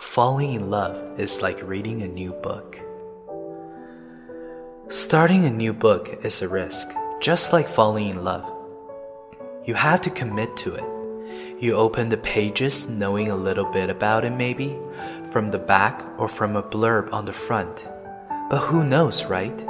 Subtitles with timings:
[0.00, 2.80] Falling in love is like reading a new book.
[4.88, 6.88] Starting a new book is a risk,
[7.20, 8.50] just like falling in love.
[9.66, 11.62] You have to commit to it.
[11.62, 14.76] You open the pages knowing a little bit about it, maybe,
[15.30, 17.84] from the back or from a blurb on the front.
[18.48, 19.66] But who knows, right?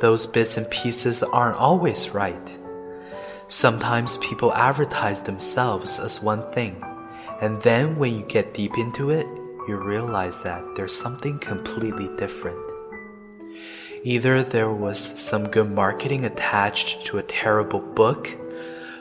[0.00, 2.58] Those bits and pieces aren't always right.
[3.48, 6.84] Sometimes people advertise themselves as one thing,
[7.40, 9.26] and then when you get deep into it,
[9.68, 12.58] you realize that there's something completely different.
[14.02, 18.36] Either there was some good marketing attached to a terrible book,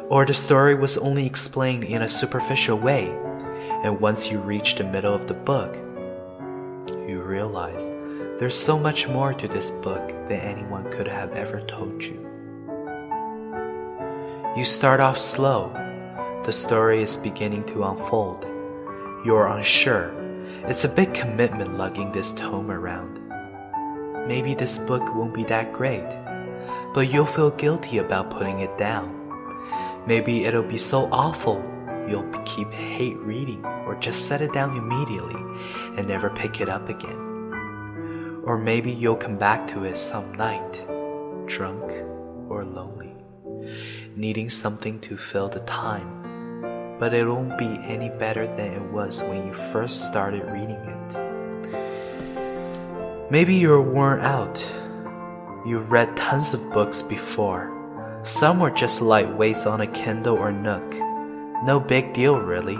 [0.09, 3.09] or the story was only explained in a superficial way,
[3.83, 5.75] and once you reach the middle of the book,
[7.09, 7.87] you realize
[8.39, 12.27] there's so much more to this book than anyone could have ever told you.
[14.55, 15.71] You start off slow.
[16.45, 18.45] The story is beginning to unfold.
[19.25, 20.21] You're unsure
[20.67, 23.19] it's a big commitment lugging this tome around.
[24.27, 26.05] Maybe this book won't be that great,
[26.93, 29.17] but you'll feel guilty about putting it down.
[30.05, 31.63] Maybe it'll be so awful
[32.07, 35.41] you'll keep hate reading or just set it down immediately
[35.97, 38.41] and never pick it up again.
[38.45, 40.85] Or maybe you'll come back to it some night,
[41.47, 41.91] drunk
[42.49, 43.15] or lonely,
[44.15, 46.20] needing something to fill the time
[47.01, 50.91] but it won't be any better than it was when you first started reading it.
[53.31, 54.63] Maybe you're worn out.
[55.65, 57.71] You've read tons of books before.
[58.21, 60.93] Some were just lightweights on a Kindle or Nook.
[61.63, 62.77] No big deal, really.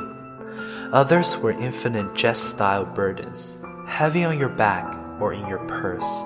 [0.93, 3.57] Others were Infinite Jest style burdens,
[3.87, 4.85] heavy on your back
[5.19, 6.23] or in your purse,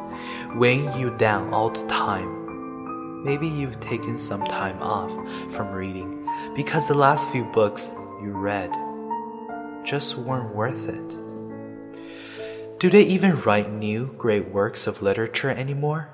[0.54, 3.24] weighing you down all the time.
[3.24, 5.12] Maybe you've taken some time off
[5.54, 6.25] from reading
[6.56, 7.92] because the last few books
[8.22, 8.72] you read
[9.84, 12.80] just weren't worth it.
[12.80, 16.10] Do they even write new great works of literature anymore?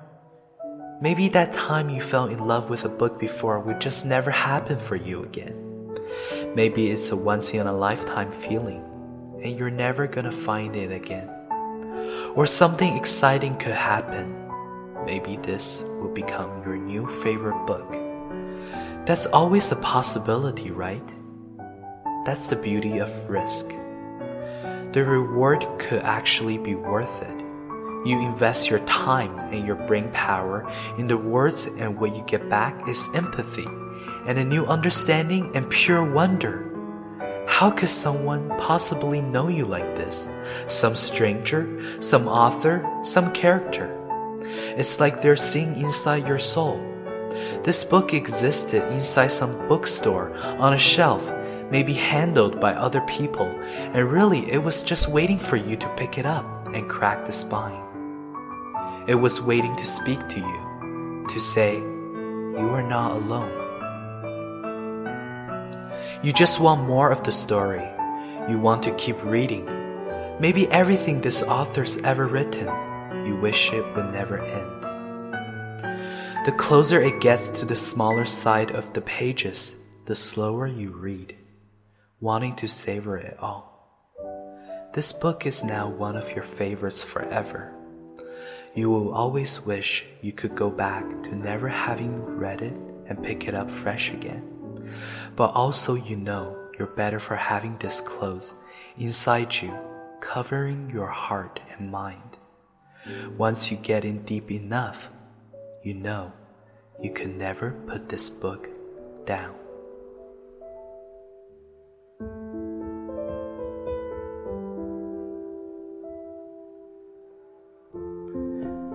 [1.02, 4.78] Maybe that time you fell in love with a book before would just never happen
[4.78, 6.00] for you again.
[6.54, 8.84] Maybe it's a once in a lifetime feeling
[9.42, 11.30] and you're never gonna find it again.
[12.36, 14.36] Or something exciting could happen.
[15.06, 18.01] Maybe this will become your new favorite book.
[19.06, 21.04] That's always a possibility, right?
[22.24, 23.70] That's the beauty of risk.
[24.94, 27.40] The reward could actually be worth it.
[28.06, 32.48] You invest your time and your brain power in the words, and what you get
[32.48, 33.66] back is empathy
[34.28, 36.68] and a new understanding and pure wonder.
[37.48, 40.30] How could someone possibly know you like this?
[40.68, 43.98] Some stranger, some author, some character.
[44.78, 46.91] It's like they're seeing inside your soul
[47.64, 51.26] this book existed inside some bookstore on a shelf,
[51.70, 56.18] maybe handled by other people, and really it was just waiting for you to pick
[56.18, 57.82] it up and crack the spine.
[59.08, 63.62] It was waiting to speak to you, to say, You are not alone.
[66.24, 67.88] You just want more of the story.
[68.48, 69.66] You want to keep reading.
[70.40, 72.68] Maybe everything this author's ever written,
[73.26, 74.81] you wish it would never end.
[76.44, 79.76] The closer it gets to the smaller side of the pages,
[80.06, 81.36] the slower you read,
[82.20, 83.72] wanting to savor it all.
[84.96, 87.72] This book is now one of your favorites forever.
[88.74, 92.74] You will always wish you could go back to never having read it
[93.06, 94.96] and pick it up fresh again.
[95.36, 98.56] But also, you know you're better for having this close
[98.98, 99.78] inside you,
[100.22, 102.38] covering your heart and mind.
[103.38, 105.10] Once you get in deep enough,
[105.84, 106.32] you know
[107.02, 108.70] you can never put this book
[109.26, 109.52] down.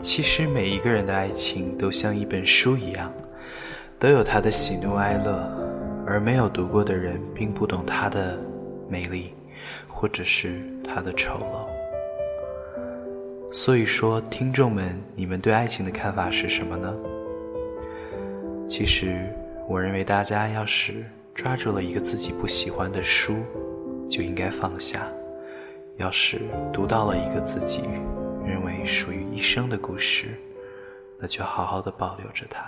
[0.00, 3.12] 其实每一个人的爱情都像一本书一样，
[3.99, 5.35] 都有它的喜怒哀乐，
[6.06, 8.38] 而没有读过的人并不懂它的
[8.88, 9.35] 美丽，
[9.88, 11.75] 或者是它的丑陋。
[13.53, 16.95] 所以说，听众们，你们对爱情的看法是什么呢？
[18.67, 19.33] 其实，
[19.69, 21.05] 我认为大家要是
[21.35, 23.37] 抓住了一个自己不喜欢的书，
[24.11, 25.01] 就应该放下；
[25.97, 27.83] 要是读到了一个自己
[28.45, 30.39] 认为属于一生的故事，
[31.19, 32.63] 那就好好的保留着它。